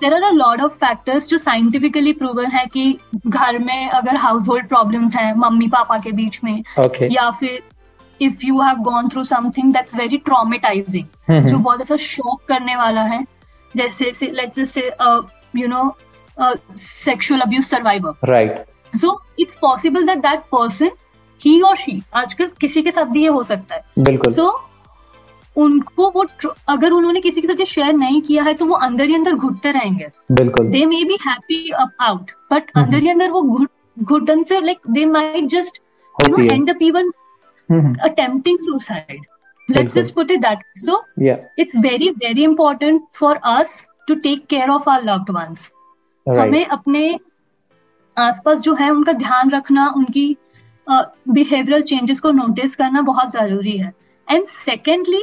[0.00, 4.48] There are a lot of factors जो साइंटिफिकली प्रूवन है कि घर में अगर हाउस
[4.48, 7.08] होल्ड प्रॉब्लम है मम्मी पापा के बीच में okay.
[7.12, 7.62] या फिर
[8.20, 13.02] if you have gone through something that's very traumatising जो बहुत ऐसा शॉक करने वाला
[13.02, 13.24] है
[13.76, 14.90] जैसे let's say
[15.56, 15.94] you know
[16.76, 20.90] sexual abuse survivor right so it's possible that that person
[21.42, 24.52] he और शी आजकल किसी के साथ भी ये हो सकता है। बिल्कुल। सो so,
[25.56, 26.24] उनको वो
[26.68, 29.70] अगर उन्होंने किसी के साथ शेयर नहीं किया है तो वो अंदर ही अंदर घुटते
[29.72, 33.42] रहेंगे। बिल्कुल। They may be happy up out but अंदर ही अंदर वो
[34.02, 35.78] घुटन से like they might just
[36.14, 37.10] you know end up even
[38.04, 39.20] attempting suicide
[39.68, 40.74] let's just put it that way.
[40.74, 41.36] so yeah.
[41.56, 45.70] it's very very important for us to take care of our loved ones.
[46.26, 46.38] Right.
[46.38, 47.18] हमें अपने
[48.18, 50.36] आसपास जो है उनका ध्यान रखना उनकी
[50.88, 53.92] behavioural uh, changes को नोटिस करना बहुत ज़रूरी है.
[54.30, 55.22] एंड सेकेंडली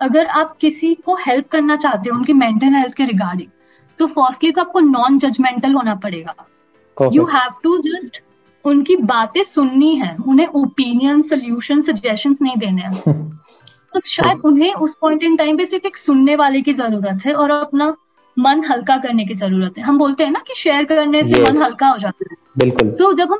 [0.00, 3.48] अगर आप किसी को हेल्प करना चाहते हो उनकी मेंटल हेल्थ के रिगार्डिंग
[3.98, 6.34] सो फर्स्टली तो आपको नॉन जजमेंटल होना पड़ेगा.
[7.12, 8.22] यू हैव टू जस्ट
[8.64, 10.16] उनकी बातें सुननी है.
[10.26, 13.32] उन्हें ओपिनियन सोल्यूशन सजेशन नहीं देने हैं.
[13.94, 17.34] तो शायद उन्हें उस पॉइंट इन टाइम पे सिर्फ़ एक सुनने वाले की ज़रूरत है
[17.34, 17.94] और अपना
[18.38, 21.50] मन हल्का करने की ज़रूरत है। हम बोलते हैं ना कि शेयर करने से yes.
[21.50, 23.38] मन हल्का हो जाता है। बिल्कुल। सो so, जब हम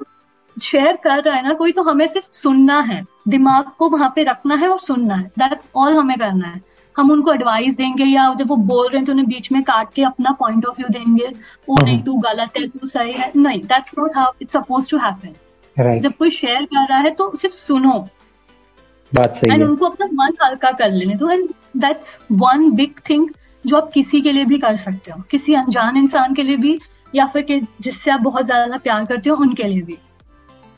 [0.57, 4.23] शेयर कर रहा है ना कोई तो हमें सिर्फ़ सुनना है। दिमाग को वहाँ पे
[4.23, 6.61] रखना है और सुनना है। दैट्स ऑल हमें करना है।
[6.97, 9.93] हम उनको एडवाइस देंगे या जब वो बोल रहे हैं तो उन्हें बीच में काट
[9.95, 11.27] के अपना पॉइंट ऑफ़ व्यू देंगे।
[11.69, 14.91] वो नहीं हम्म। तू गलत है तू सही है। नहीं that's not how it's suppose
[14.91, 18.09] to happen जब कोई शेयर कर रहा है तो सिर्फ़ सुनो।
[19.12, 23.29] बात सही एंड उनको अपना मन हल्का कर लेने तो and that's one big thing
[23.64, 26.79] जो आप किसी के लिए भी कर सकते हो। किसी अनजान इंसान के लिए भी
[27.14, 29.98] या फिर जिससे आप बहुत ज़्यादा प्यार करते हो उनके लिए भी।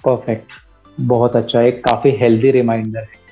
[0.04, 0.52] परफेक्ट
[0.98, 3.22] बहुत अच्छा। एक काफ़ी हेल्दी रिमाइंडर है।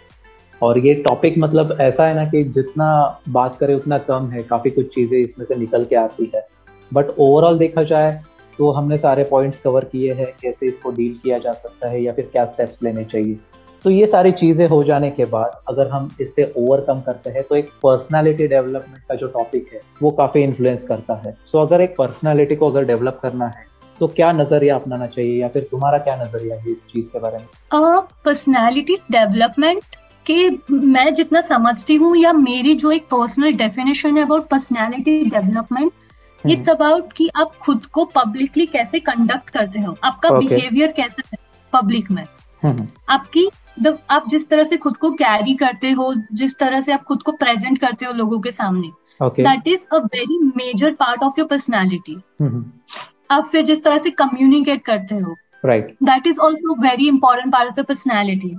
[0.61, 2.89] और ये टॉपिक मतलब ऐसा है ना कि जितना
[3.29, 6.47] बात करें उतना कम है। काफ़ी कुछ चीज़ें इसमें से निकल के आती है।
[6.93, 8.21] बट ओवरऑल देखा जाए
[8.59, 12.13] तो हमने सारे पॉइंट्स कवर किए हैं। कैसे इसको डील किया जा सकता है या
[12.13, 13.39] फिर क्या स्टेप्स लेने चाहिए।
[13.85, 17.55] तो ये सारी चीज़ें हो जाने के बाद अगर हम इससे ओवरकम करते हैं तो
[17.55, 21.81] एक पर्सनालिटी डेवलपमेंट का जो टॉपिक है वो काफ़ी इन्फ्लुएंस करता है। सो so, अगर
[21.81, 23.67] एक पर्सनालिटी को अगर डेवलप करना है
[24.01, 27.39] तो क्या नज़रिया अपनाना चाहिए या फिर तुम्हारा क्या नज़रिया है इस चीज़ के बारे
[27.39, 27.47] में?
[28.25, 34.49] पर्सनैलिटी डेवलपमेंट के मैं जितना समझती हूँ या मेरी जो एक पर्सनल डेफिनेशन है about
[34.49, 35.93] personality development
[36.45, 39.97] it's about कि आप खुद को पब्लिकली कैसे कंडक्ट करते हो?
[40.05, 40.97] आपका बिहेवियर okay.
[40.97, 41.39] कैसे है
[41.73, 42.25] पब्लिक में?
[42.63, 43.49] हम्म। आपकी
[43.83, 47.23] द, आप जिस तरह से खुद को कैरी करते हो जिस तरह से आप खुद
[47.23, 48.91] को प्रेजेंट करते हो लोगों के सामने
[49.21, 52.17] that is a very major part of your personality
[53.31, 57.69] आप फिर जिस तरह से कम्युनिकेट करते हो right that is also very important part
[57.69, 58.57] of the personality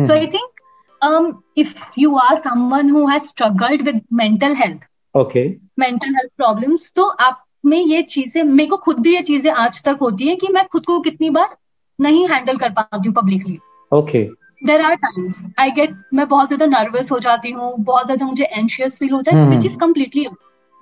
[0.00, 6.14] so I think if you are someone who has struggled with mental health okay mental
[6.16, 9.98] health problems तो आप में ये चीज़ें मेरे को खुद भी ये चीज़ें आज तक
[10.02, 11.56] होती है कि मैं खुद को कितनी बार
[11.98, 13.58] नहीं हैंडल कर पाती हूँ publicly
[13.92, 14.24] okay
[14.62, 18.44] there are times I get मैं बहुत ज़्यादा नर्वस हो जाती हूँ बहुत ज़्यादा मुझे
[18.44, 20.26] एंशियस फील होता है विच इज़ कम्प्लीटली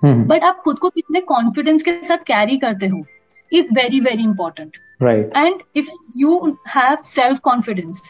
[0.01, 3.03] बट आप खुद को कितने कॉन्फिडेंस के साथ कैरी करते हो
[3.51, 4.77] is very very important.
[4.99, 5.29] Right.
[5.33, 8.07] And if you have self confidence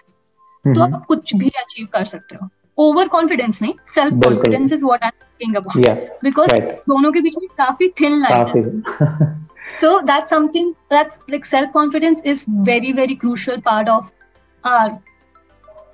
[0.66, 2.48] तो आप कुछ भी अचीव कर सकते हो.
[2.78, 6.54] ओवर कॉन्फिडेंस नहीं self confidence is what I thinking about because
[6.90, 9.38] दोनों के बीच में काफ़ी थिन लाइन है.
[9.82, 14.10] so that's something that's like self confidence is very very crucial part of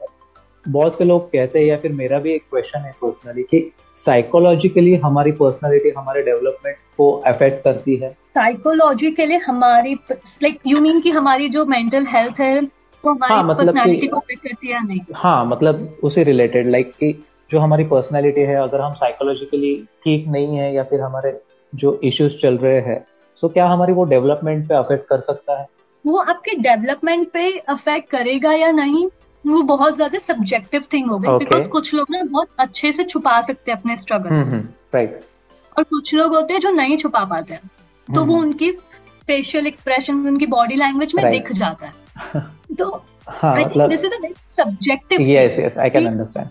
[0.69, 4.95] बहुत से लोग कहते हैं या फिर मेरा भी एक क्वेश्चन है पर्सनली कि साइकोलॉजिकली
[4.95, 8.11] हमारी पर्सनालिटी हमारे डेवलपमेंट को अफेक्ट करती है?
[8.11, 13.65] साइकोलॉजिकली हमारी लाइक यू मीन कि हमारी जो मेंटल हेल्थ है वो हमारी हाँ, मतलब
[13.65, 15.01] पर्सनालिटी को अफेक्ट करती है नहीं?
[15.15, 20.57] हाँ मतलब उसे रिलेटेड लाइक कि जो हमारी पर्सनालिटी है अगर हम साइकोलॉजिकली ठीक नहीं
[20.57, 21.41] है या फिर हमारे
[21.75, 23.05] जो इश्यूज़ चल रहे हैं
[23.43, 25.67] तो क्या हमारी वो डेवलपमेंट पे अफेक्ट कर सकता है?
[26.05, 29.07] वो आपके डेवलपमेंट पे अफेक्ट करेगा या नहीं
[29.45, 33.41] वो बहुत ज़्यादा सब्जेक्टिव थिंग हो गई बिकॉज़ कुछ लोग ना बहुत अच्छे से छुपा
[33.41, 35.21] सकते हैं अपने स्ट्रगल राइट हम्म, हम्म,
[35.77, 37.71] और कुछ लोग होते हैं जो नहीं छुपा पाते हैं।
[38.09, 38.71] तो वो हम्म। उनकी
[39.29, 42.41] फेशियल एक्सप्रेशन उनकी बॉडी लैंग्वेज में दिख जाता है।
[42.79, 42.91] तो
[43.45, 46.49] I think this is a very subjective yes yes I can understand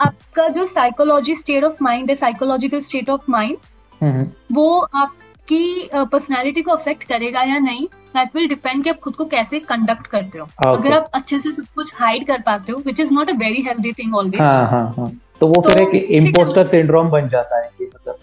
[0.00, 6.72] आपका जो साइकोलॉजी स्टेट ऑफ़ माइंड है साइकोलॉजिकल स्टेट ऑफ़ माइंड वो आपकी पर्सनैलिटी को
[6.72, 10.46] अफेक्ट करेगा या नहीं दैट विल डिपेंड कि आप खुद को कैसे कंडक्ट करते हो।
[10.46, 10.78] Okay.
[10.78, 13.62] अगर आप अच्छे से सब कुछ हाइड कर पाते हो which is not a very
[13.62, 18.18] healthy thing always तो वो फिर तो, एक इम्पोस्टर सिंड्रोम बन जाता है कि मतलब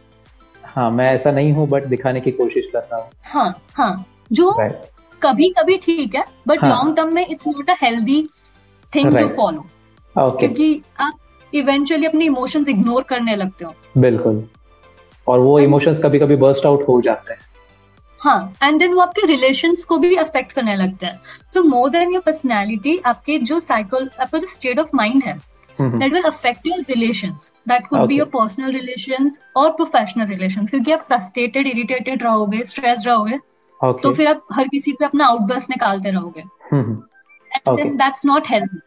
[0.64, 4.52] हाँ मैं ऐसा नहीं हूँ बट दिखाने की कोशिश कर रहा हूँ। हाँ हाँ। जो
[5.22, 8.22] कभी कभी ठीक है बट लॉन्ग टर्म में it's not a healthy
[8.94, 9.66] thing to follow
[10.16, 11.20] क्योंकि आप
[11.54, 14.44] इवेंचुअली अपने इमोशंस इग्नोर करने लगते हो। बिल्कुल।
[15.28, 17.40] और वो इमोशंस कभी कभी बर्स्ट आउट हो जाते हैं।
[18.20, 21.20] हाँ एंड देन वो आपके रिलेशन को भी अफेक्ट करने लगता है.
[21.54, 25.38] So more than your personality आपके जो साइकोल आपका जो स्टेट ऑफ़ माइंड है
[25.82, 27.36] that will affect your relation
[27.68, 33.04] that could be your personal relation और प्रोफेशनल रिलेशन क्योंकि आप फ्रस्ट्रेटेड इरिटेटेड रहोगे स्ट्रेस
[33.08, 33.40] रहोगे
[33.86, 34.04] okay.
[34.04, 36.44] तो फिर आप हर किसी पे अपना आउटबर्स निकालते रहोगे.
[36.74, 38.80] And then that's not healthy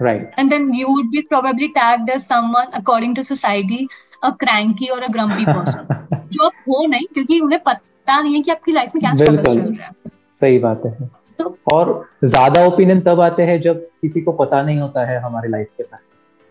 [0.00, 0.34] right.
[0.38, 3.88] And then you would be probably tagged as someone according to society
[4.22, 5.86] a cranky or a grumpy person.
[6.32, 9.12] जो आप हो नहीं क्योंकि उन्हें पता पता नहीं है कि आपकी लाइफ में क्या
[9.14, 13.80] स्ट्रगल चल रहा है। सही बात है। तो, और ज़्यादा ओपिनियन तब आते हैं जब
[14.02, 16.06] किसी को पता नहीं होता है हमारी लाइफ के बारे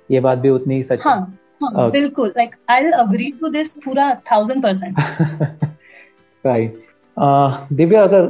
[0.10, 1.18] ये बात भी उतनी ही सच हाँ,
[1.64, 5.00] है बिल्कुल। Like I will agree to this पूरा थाउज़ेंड परसेंट
[6.44, 6.84] राइट
[7.74, 8.26] दिव्या अगर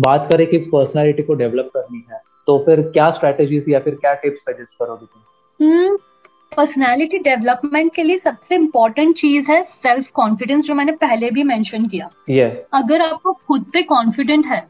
[0.00, 4.14] बात करें कि पर्सनालिटी को डेवलप करनी है तो फिर क्या स्ट्रेटेजीज या फिर क्या
[4.22, 5.66] टिप्स सजेस्ट करोगे तुम?
[5.66, 5.96] हम्म,
[6.56, 11.86] पर्सनालिटी डेवलपमेंट के लिए सबसे इम्पोर्टेंट चीज़ है सेल्फ कॉन्फिडेंस जो मैंने पहले भी मेंशन
[11.86, 12.50] किया yeah.
[12.72, 14.62] अगर आपको खुद पे कॉन्फिडेंट है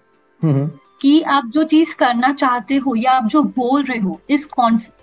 [0.42, 0.68] mm-hmm.
[1.00, 4.48] कि आप जो चीज़ करना चाहते हो या आप जो बोल रहे हो इस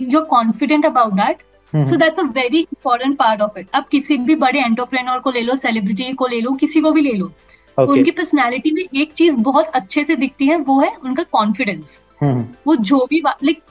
[0.02, 1.42] you're confident about that
[1.74, 5.42] so that's a very important part of it आप किसी भी बड़े एंटरप्रेन्योर को ले
[5.42, 7.32] लो सेलिब्रिटी को ले लो किसी को भी ले लो
[7.78, 7.90] okay.
[7.90, 12.44] उनकी पर्सनैलिटी में एक चीज़ बहुत अच्छे से दिखती है वो है उनका कॉन्फिडेंस mm-hmm.
[12.68, 13.62] वो जो भी लाइक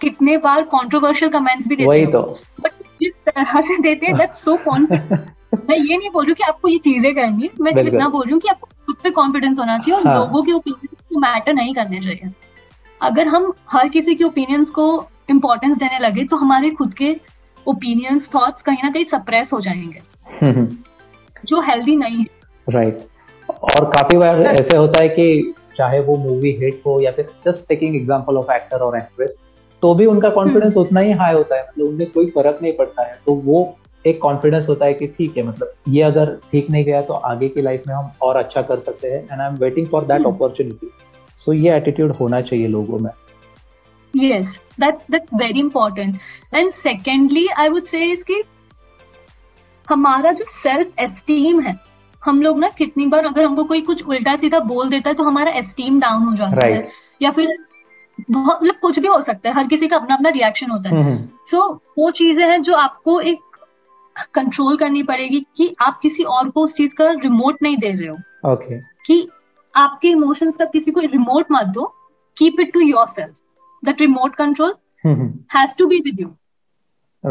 [0.00, 2.22] कितने बार कंट्रोवर्शियल कमेंट्स भी देते वही तो।
[2.60, 6.36] बट जिस तरह से देते हैं दैट्स सो कॉन्फिडेंट मैं ये नहीं बोल रही हूँ
[6.36, 9.10] कि आपको ये चीज़ें करनी मैं सिर्फ़ इतना बोल रही हूँ कि आपको खुद पे
[9.10, 10.14] कॉन्फिडेंस होना चाहिए और हाँ.
[10.14, 12.32] लोगों के ओपिनियंस को मैटर नहीं करने चाहिए।
[13.00, 14.86] अगर हम हर किसी के ओपिनियंस को
[15.30, 17.14] इम्पोर्टेंस देने लगे तो हमारे खुद के
[17.66, 20.02] ओपिनियंस थॉट्स कहीं ना कहीं सप्रेस हो जाएँगे।
[20.40, 20.68] हम्म।
[21.44, 22.26] जो हेल्दी नहीं है।
[22.68, 23.06] राइट
[23.48, 27.66] और काफ़ी बार ऐसे होता है कि चाहे वो मूवी हिट हो या फिर just
[27.68, 29.34] taking example of actor और एक्ट्रेस
[29.82, 32.72] तो भी उनका कॉन्फिडेंस हम्म। उतना ही हाई होता है मतलब उनमें कोई फ़र्क नहीं
[32.76, 36.70] पड़ता है। तो वो एक कॉन्फिडेंस होता है कि ठीक है मतलब ये अगर ठीक
[36.70, 39.46] नहीं गया तो आगे की लाइफ में हम और अच्छा कर सकते हैं and I
[39.46, 40.90] am waiting for that opportunity
[41.46, 43.10] so ये एटीट्यूड होना चाहिए लोगों में।
[44.14, 46.16] Yes that's that's very important
[46.54, 48.42] and secondly I would say इसकी
[49.88, 51.74] हमारा जो सेल्फ एस्टीम है
[52.22, 55.24] हम लोग ना कितनी बार अगर हमको कोई कुछ उल्टा सीधा बोल देता है तो
[55.24, 56.74] हमारा एस्टीम डाउन हो जाता right.
[56.76, 56.88] है
[57.22, 57.56] या फिर
[58.30, 61.02] मतलब कुछ भी हो सकता है हर किसी का अपना अपना रिएक्शन होता है। सो
[61.02, 63.38] हम्म, हम्म। so, वो चीज़ें हैं जो आपको एक
[64.34, 68.08] कंट्रोल करनी पड़ेगी कि आप किसी और को उस चीज़ का रिमोट नहीं दे रहे
[68.08, 68.16] हो।
[68.54, 68.80] Okay.
[69.06, 69.28] कि
[69.76, 71.94] आपके इमोशंस का किसी को रिमोट मत दो
[72.36, 73.34] keep it to yourself
[73.84, 74.74] that remote control
[75.54, 76.28] has to be with you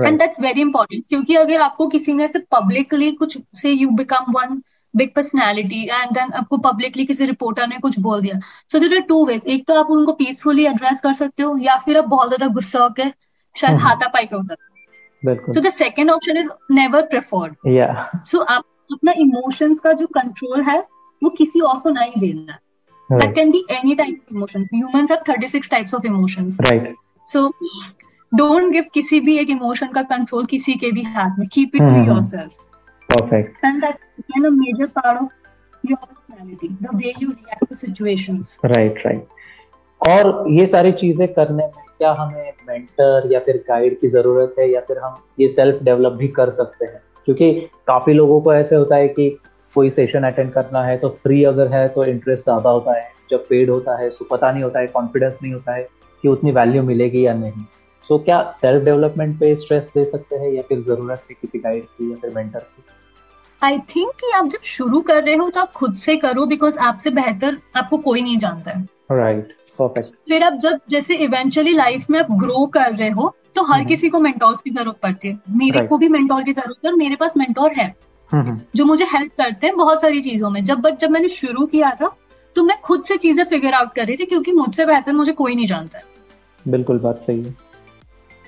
[0.03, 4.31] and that's very important क्योंकि अगर आपको किसी ने से पब्लिकली कुछ say you become
[4.31, 4.61] one
[4.97, 8.39] big personality and then आपको पब्लिकली किसी रिपोर्टर ने कुछ बोल दिया।
[8.71, 11.75] So there are two ways एक तो आप उनको पीसफुली एड्रेस कर सकते हो या
[11.85, 13.11] फिर आप बहुत ज़्यादा गुस्सा होकर
[13.55, 17.55] शायद हम्म। हाथापाई पे उतर so the second option is never preferred
[18.27, 20.79] so आप अपना इमोशंस का जो कंट्रोल है
[21.21, 22.57] वो किसी और को नहीं देना।
[23.09, 26.95] That can be any type of emotion humans have 36 types of emotions right
[27.27, 27.47] so
[28.31, 31.81] don't give किसी भी एक इमोशन का कंट्रोल किसी के भी हाथ में। Keep it
[31.81, 32.57] to yourself
[33.15, 33.57] Perfect.
[33.63, 35.29] And that's again a major part of
[35.83, 38.55] your personality, the way you react to situations.
[38.65, 39.25] Right, right.
[40.01, 44.69] और ये सारी चीज़ें करने में क्या हमें मेंटर या फिर गाइड की ज़रूरत है
[44.71, 47.51] या फिर हम ये सेल्फ डेवलप भी कर सकते हैं क्योंकि
[47.87, 49.29] काफ़ी लोगों को ऐसे होता है कि
[49.75, 53.47] कोई सेशन अटेंड करना है तो फ्री अगर है तो इंटरेस्ट ज़्यादा होता है जब
[53.49, 55.87] पेड होता है तो पता नहीं होता है कॉन्फिडेंस नहीं होता है
[56.23, 57.63] कि उतनी वैल्यू मिलेगी या नहीं
[58.09, 61.83] सो क्या सेल्फ डेवलपमेंट पे स्ट्रेस दे सकते हैं या फिर ज़रूरत है किसी गाइड
[61.83, 62.83] की या फिर मेंटर की
[63.61, 66.79] आई थिंक कि आप जब शुरू कर रहे हो तो आप खुद से करो बिकॉज़
[66.79, 72.09] आपसे बेहतर आपको कोई नहीं जानता है। राइट परफेक्ट फिर आप जब जैसे इवेंचुअली लाइफ
[72.09, 75.27] में आप ग्रो कर रहे हो तो हर हम्म। किसी को मेंटोर्स की ज़रूरत पड़ती
[75.27, 75.89] है। मेरे right.
[75.89, 77.93] को भी मेंटोर की ज़रूरत है और मेरे पास मेंटोर है।
[78.31, 81.27] हम्म, हम्म। जो मुझे हेल्प करते हैं बहुत सारी चीज़ों में। जब बट जब मैंने
[81.29, 82.15] शुरू किया था
[82.55, 85.55] तो मैं खुद से चीज़ें फिगर आउट कर रही थी क्योंकि मुझसे बेहतर मुझे कोई
[85.55, 86.03] नहीं जानता है।
[86.65, 87.55] बिल्कुल बात सही है।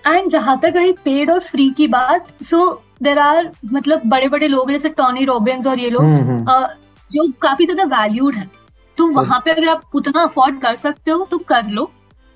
[0.07, 2.59] एंड जहाँ तक रही पेड और फ्री की बात सो
[3.03, 6.65] देर आर मतलब बड़े बड़े लोग जैसे टॉनी रॉबिन्स और ये लोग हम्म, हम्म।
[7.09, 8.49] जो काफ़ी ज़्यादा वैल्यूड है।
[8.97, 11.89] तो वहाँ पे अगर आप उतना अफोर्ड कर सकते हो तो कर लो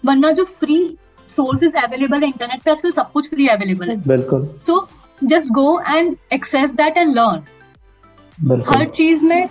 [0.04, 0.78] वरना जो फ्री
[1.28, 4.86] सोर्सेज अवेलेबल है इंटरनेट पे आजकल सब कुछ फ्री अवेलेबल है। बिल्कुल। So
[5.22, 9.48] just go and access that and learn हर चीज़ में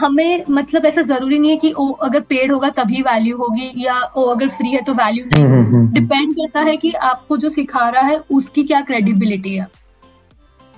[0.00, 3.98] हमें मतलब ऐसा ज़रूरी नहीं है कि ओ अगर पेड होगा तभी वैल्यू होगी या
[4.16, 7.88] ओ अगर फ्री है तो वैल्यू नहीं। डिपेंड हम्म, करता है कि आपको जो सिखा
[7.88, 9.66] रहा है उसकी क्या क्रेडिबिलिटी है।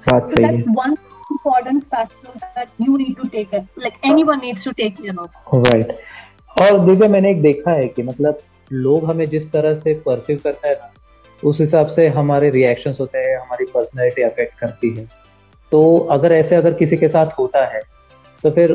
[0.09, 0.97] बात so सही है। one
[1.31, 5.31] important factor that you need to take it like anyone needs to take care of.
[5.67, 5.93] Right.
[6.63, 8.41] और दिव्या मैंने एक देखा है कि मतलब
[8.73, 10.93] लोग हमें जिस तरह से परसीव करते हैं ना
[11.45, 15.09] उस हिसाब से हमारे रिएक्शंस होते हैं हमारी पर्सनैलिटी अफेक्ट करती है।
[15.73, 17.81] तो अगर ऐसे अगर किसी के साथ होता है
[18.43, 18.73] तो फिर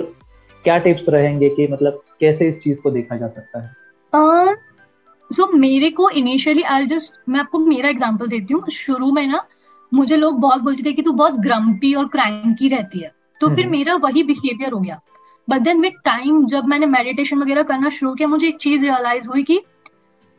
[0.64, 3.68] क्या टिप्स रहेंगे कि मतलब कैसे इस चीज़ को देखा जा सकता है?
[4.14, 9.12] सो uh, so, मेरे को इनिशियली आई जस्ट मैं आपको मेरा एग्जांपल देती हूँ। शुरू
[9.12, 9.46] में ना
[9.92, 13.60] मुझे लोग बहुत बोलते थे कि तू बहुत ग्रम्पी और क्रैंकी रहती है तो फिर
[13.60, 15.00] हम्म। मेरा वही बिहेवियर हो गया
[15.48, 19.28] बट देन विद टाइम जब मैंने मेडिटेशन वगैरह करना शुरू किया मुझे एक चीज़ रियलाइज़
[19.30, 19.62] हुई कि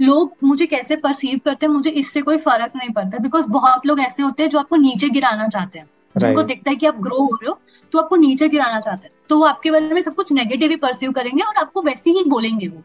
[0.00, 4.00] लोग मुझे कैसे परसीव करते हैं मुझे इससे कोई फ़र्क नहीं पड़ता बिकॉज़ बहुत लोग
[4.00, 5.88] ऐसे होते हैं जो आपको नीचे गिराना चाहते हैं.
[6.16, 7.58] जिनको दिखता है कि आप ग्रो हो रहे हो
[7.92, 10.76] तो आपको नीचे गिराना चाहते हैं तो वो आपके बारे में सब कुछ नेगेटिव ही
[10.76, 12.82] परसीव करेंगे और आपको वैसे ही बोलेंगे वो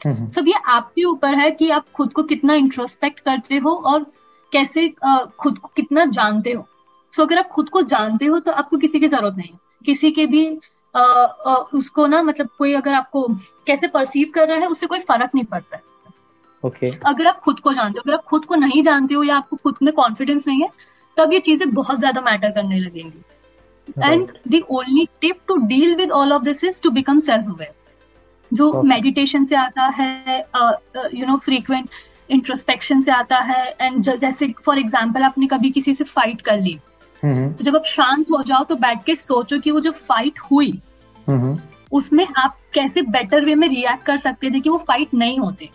[0.00, 3.74] हम्म, हम्म। सब ये आपके ऊपर है कि आप खुद को कितना इंट्रोस्पेक्ट करते हो
[3.86, 4.06] और
[4.52, 4.88] कैसे
[5.40, 6.66] खुद को कितना जानते हो?
[7.12, 10.10] सो so, अगर आप खुद को जानते हो तो आपको किसी की ज़रूरत नहीं। किसी
[10.10, 10.46] के भी
[10.94, 13.26] आ, आ, उसको ना मतलब कोई अगर आपको
[13.66, 15.82] कैसे परसीव कर रहा है उससे कोई फ़र्क नहीं पड़ता है।
[16.62, 16.90] Okay.
[17.06, 19.56] अगर आप खुद को जानते हो अगर आप खुद को नहीं जानते हो या आपको
[19.56, 20.68] खुद में कॉन्फिडेंस नहीं है
[21.16, 26.10] तब ये चीज़ें बहुत ज़्यादा मैटर करने लगेंगी। And the only tip to deal with
[26.12, 27.74] all of this is to become self aware
[28.50, 29.48] जो मेडिटेशन okay.
[29.48, 30.38] से आता है
[31.14, 31.90] यू नो फ्रीक्वेंट
[32.30, 36.78] इंट्रोस्पेक्शन से आता है एंड जैसे फॉर एग्ज़ाम्पल आपने कभी किसी से फाइट कर ली।
[37.22, 40.72] तो जब आप शांत हो जाओ तो बैठ के सोचो कि वो जो फाइट हुई
[41.92, 45.68] उसमें आप कैसे बेटर वे में रिएक्ट कर सकते थे कि वो फाइट नहीं होते।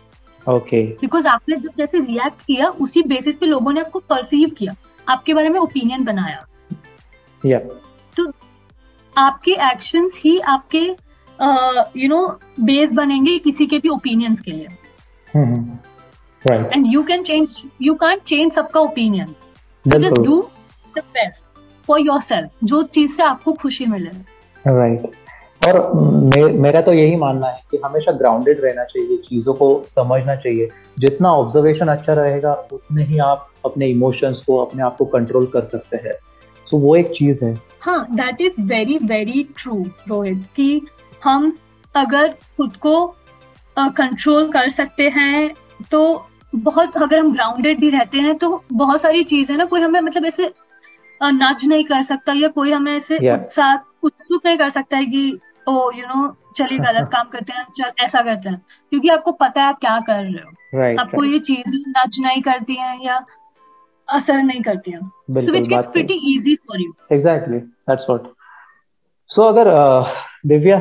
[0.46, 4.74] ओके बिकॉज़ आपने जब जैसे रिएक्ट किया उसी बेसिस पे लोगों ने आपको परसीव किया
[5.06, 6.44] आपके बारे में ओपिनियन बनाया।
[7.42, 7.60] Yeah.
[8.16, 8.32] तो
[9.16, 10.80] आपके एक्शंस ही आपके
[12.00, 12.26] यू नो
[12.60, 14.68] बेस बनेंगे किसी के भी ओपिनियंस के लिए।
[16.50, 19.34] And you can change you can change सबका opinion
[19.86, 20.40] just do
[20.96, 21.44] the best
[21.86, 24.10] for yourself जो चीज़ से आपको खुशी मिले।
[24.64, 25.14] Right right.
[25.66, 30.34] और मे, मेरा तो यही मानना है कि हमेशा ग्राउंडेड रहना चाहिए चीज़ों को समझना
[30.36, 35.46] चाहिए। जितना ऑब्जर्वेशन अच्छा रहेगा उतने ही आप अपने इमोशंस को अपने आप को कंट्रोल
[35.46, 39.84] कर सकते हैं। सो so, वो एक चीज़ है। हाँ that is very very true
[40.08, 40.86] Rohit कि
[41.24, 41.56] हम
[41.94, 43.06] अगर खुद को
[43.78, 45.54] कंट्रोल uh, कर सकते हैं
[45.90, 50.00] तो बहुत अगर हम ग्राउंडेड भी रहते हैं तो बहुत सारी चीज़ें ना कोई हमें
[50.00, 50.52] मतलब ऐसे
[51.22, 53.34] नज नहीं कर सकता या कोई हमें ऐसे yeah.
[53.34, 55.38] उत्साह उत्सुक नहीं कर सकता है कि
[55.68, 59.62] ओ यू नो चलिए गलत काम करते हैं चल ऐसा करते हैं। क्योंकि आपको पता
[59.62, 61.32] है आप क्या कर रहे हो। Right, आपको right.
[61.32, 63.24] ये चीज़ें नच नहीं करती हैं या
[64.08, 65.00] असर नहीं करती हैं।
[65.42, 68.22] So which gets pretty easy for you exactly that's what
[69.28, 69.64] so अगर
[70.46, 70.78] दिव्या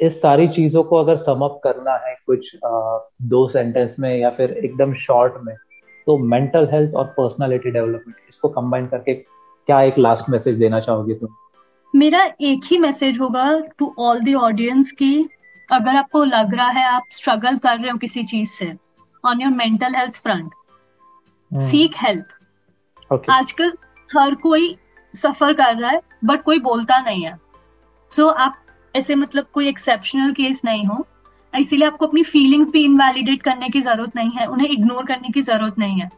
[0.00, 4.50] इस सारी चीज़ों को अगर समअप करना है कुछ आ, दो सेंटेंस में या फिर
[4.50, 5.56] एकदम शॉर्ट में
[6.06, 11.14] तो मेंटल हेल्थ और पर्सनालिटी डेवलपमेंट इसको कंबाइन करके क्या एक लास्ट मैसेज देना चाहोगे
[11.14, 11.28] तुम?
[11.96, 15.28] मेरा एक ही मैसेज होगा टू ऑल दी ऑडियंस की
[15.72, 18.74] अगर आपको लग रहा है आप स्ट्रगल कर रहे हो किसी चीज़ से
[19.24, 20.50] on your mental health front
[21.54, 22.26] seek help
[23.30, 23.72] आजकल
[24.18, 24.76] हर कोई
[25.14, 27.36] सफ़र कर रहा है बट कोई बोलता नहीं है।
[28.12, 28.54] सो so, आप
[28.94, 31.04] ऐसे मतलब कोई एक्सेप्शनल केस नहीं हो।
[31.54, 35.42] इसीलिए आपको अपनी फीलिंग्स भी इनवैलिडेट करने की ज़रूरत नहीं है उन्हें इग्नोर करने की
[35.42, 36.10] ज़रूरत नहीं है।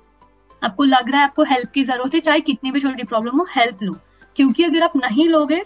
[0.63, 3.47] आपको लग रहा है आपको हेल्प की ज़रूरत है चाहे कितनी भी छोटी प्रॉब्लम हो
[3.51, 3.97] हेल्प लो।
[4.37, 5.63] क्योंकि अगर आप नहीं लोगे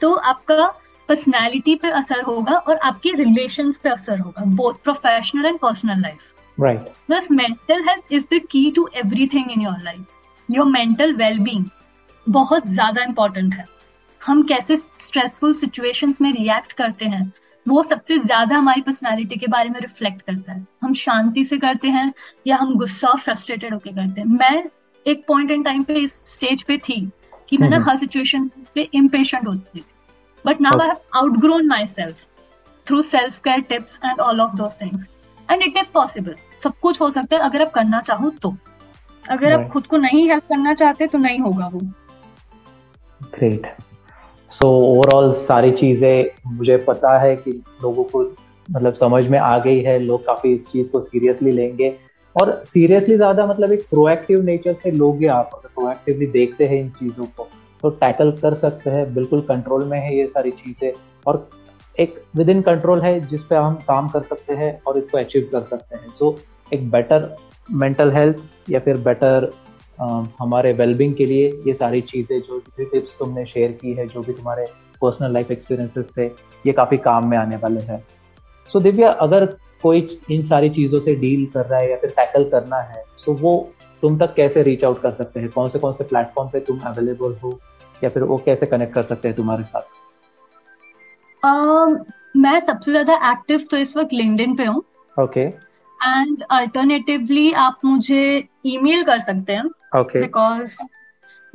[0.00, 0.66] तो आपका
[1.08, 6.32] पर्सनैलिटी पे असर होगा और आपके रिलेशन पे असर होगा both professional and personal life
[6.58, 11.64] right बस mental health is the key to everything in your life your mental wellbeing
[12.26, 13.66] बहुत ज़्यादा इंपॉर्टेंट है।
[14.22, 17.32] हम कैसे स्ट्रेसफुल सिचुएशंस में रिएक्ट करते हैं
[17.66, 21.88] वो सबसे ज़्यादा हमारी पर्सनालिटी के बारे में रिफ्लेक्ट करता है। हम शांति से करते
[21.88, 22.12] हैं
[22.46, 24.62] या हम गुस्सा और फ्रस्ट्रेटेड होकर करते हैं। मैं
[25.06, 27.00] एक पॉइंट इन टाइम पे इस स्टेज पे थी
[27.48, 29.84] कि मैं ना। हर सिचुएशन पे इम्पेशेंट होती थी।
[30.44, 32.24] But now I have outgrown myself
[32.86, 35.06] through self care tips and all of those things
[35.48, 38.56] and it is possible सब कुछ हो सकता है अगर आप करना चाहो तो।
[39.24, 41.80] अगर आप खुद को नहीं हेल्प करना चाहते तो नहीं होगा वो।
[43.30, 43.66] ग्रेट
[44.52, 47.50] सो ओवरऑल सारी चीज़ें मुझे पता है कि
[47.82, 48.22] लोगों को
[48.68, 51.88] मतलब समझ में आ गई है। लोग काफ़ी इस चीज़ को सीरियसली लेंगे।
[52.36, 56.88] और सीरियसली ज़्यादा मतलब एक प्रोएक्टिव नेचर से लोगे आप अगर प्रोएक्टिवली देखते हैं इन
[56.90, 57.48] चीज़ों को
[57.82, 60.92] तो टैकल कर सकते हैं। बिल्कुल कंट्रोल में है ये सारी चीज़ें।
[61.26, 61.48] और
[61.98, 65.48] एक विद इन कंट्रोल है जिस पे हम काम कर सकते हैं और इसको अचीव
[65.52, 67.34] कर सकते हैं। सो so, एक बेटर
[67.70, 69.50] मेंटल हेल्थ या फिर बेटर
[69.98, 74.22] हमारे वेलबिंग के लिए ये सारी चीज़ें जो भी टिप्स तुमने शेयर की है जो
[74.22, 74.64] भी तुम्हारे
[75.02, 76.26] पर्सनल लाइफ एक्सपीरियंसेस थे
[76.64, 77.98] ये काफ़ी काम में आने वाले हैं।
[78.70, 79.46] सो so, दिव्या अगर
[79.82, 83.32] कोई इन सारी चीज़ों से डील कर रहा है या फिर टैकल करना है तो
[83.34, 85.48] वो तुम तक कैसे रीच आउट कर सकते हैं?
[85.50, 87.58] कौन से कौन से प्लेटफॉर्म पे तुम अवेलेबल हो?
[88.02, 89.82] या फिर वो कैसे कनेक्ट कर सकते हैं तुम्हारे साथ?
[91.42, 91.98] uh,
[92.36, 94.82] मैं सबसे ज़्यादा एक्टिव तो इस वक्त लिंक्डइन पे हूँ।
[95.16, 99.68] ओके एंड अल्टरनेटिवली आप मुझे ईमेल कर सकते हैं।
[100.00, 100.20] Okay.
[100.22, 100.76] Because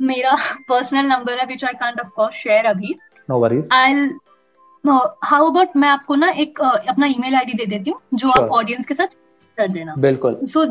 [0.00, 0.34] मेरा
[0.68, 2.94] पर्सनल नंबर है which I can't of course share अभी।
[3.30, 3.92] No worries I
[5.24, 8.40] how about मैं आपको ना एक uh, अपना ईमेल आईडी दे देती हूँ जो sure.
[8.40, 9.16] आप ऑडियंस के साथ
[9.58, 10.64] कर देना। बिल्कुल। So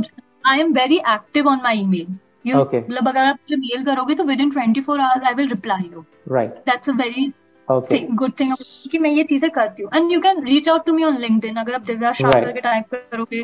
[0.50, 4.24] I am very active on my email you मतलब अगर आप जब मेल करोगे तो
[4.42, 7.32] within twenty four hours I will reply you right that's a very
[7.70, 8.54] good thing
[8.92, 11.56] कि मैं ये चीज़ें करती हूँ। And you can reach out to me on LinkedIn
[11.56, 13.42] अगर आप दिव्या शाह करके टाइप करोगे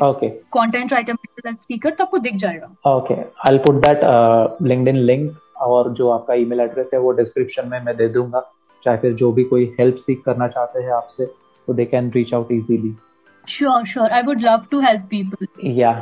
[0.54, 3.14] कंटेंट राइटर स्पीकर तो आपको दिख जाएगा। Okay
[3.48, 4.00] I put that
[4.62, 5.30] LinkedIn link
[5.62, 8.40] और जो आपका ईमेल एड्रेस है वो डिस्क्रिप्शन में मैं दे दूँगा।
[8.84, 12.34] चाहे फिर जो भी कोई हेल्प सीख करना चाहते हैं आपसे तो they can reach
[12.34, 12.94] out easily
[13.48, 15.46] sure sure I would love to help people
[15.78, 15.92] या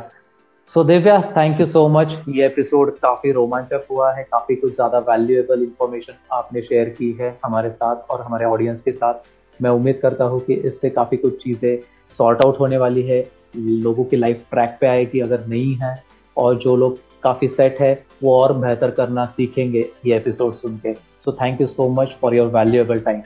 [0.75, 4.99] so Divya thank you so much ये एपिसोड काफ़ी रोमांचक हुआ है काफ़ी कुछ ज़्यादा
[5.09, 9.29] वैल्यूएबल इंफॉर्मेशन आपने शेयर की है हमारे साथ और हमारे ऑडियंस के साथ।
[9.61, 11.79] मैं उम्मीद करता हूँ कि इससे काफ़ी कुछ चीज़ें
[12.19, 13.21] सॉर्ट आउट होने वाली है
[13.57, 15.95] लोगों की लाइफ ट्रैक पे आएगी अगर नहीं है
[16.37, 20.95] और जो लोग काफ़ी सेट है वो और बेहतर करना सीखेंगे ये एपिसोड सुन के।
[20.95, 23.21] So thank you so much for your valuable time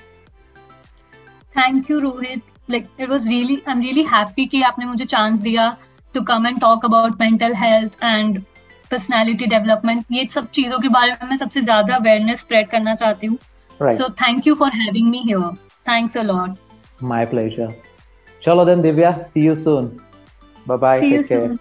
[1.55, 5.41] thank you Rohit like it was really I am really happy कि आपने मुझे चांस
[5.41, 5.77] दिया।
[6.17, 8.41] To come and talk about mental health and
[8.91, 13.27] personality development ये सब चीज़ों के बारे में मैं सबसे ज़्यादा अवेयरनेस स्प्रेड करना चाहती
[13.27, 13.39] हूँ।
[13.93, 15.55] So thank you for having me here
[15.87, 16.57] thanks a lot
[17.05, 17.75] my pleasure
[18.43, 19.91] चलो then Divya see you soon
[20.67, 21.57] bye bye take care